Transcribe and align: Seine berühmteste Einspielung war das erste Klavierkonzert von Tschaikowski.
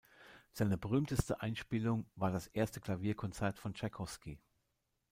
Seine 0.51 0.79
berühmteste 0.79 1.41
Einspielung 1.43 2.07
war 2.15 2.31
das 2.31 2.47
erste 2.47 2.79
Klavierkonzert 2.81 3.59
von 3.59 3.75
Tschaikowski. 3.75 4.39